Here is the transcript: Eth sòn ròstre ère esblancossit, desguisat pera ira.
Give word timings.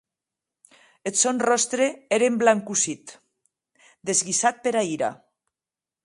Eth 1.07 1.17
sòn 1.23 1.37
ròstre 1.49 1.87
ère 2.17 2.27
esblancossit, 2.29 3.05
desguisat 4.11 4.55
pera 4.65 4.83
ira. 4.95 5.11